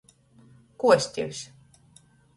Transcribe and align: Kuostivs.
Kuostivs. 0.79 1.39